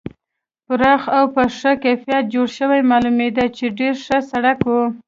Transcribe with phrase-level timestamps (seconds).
[0.65, 4.71] پراخ او په ښه کیفیت جوړ شوی معلومېده چې ډېر ښه سړک و.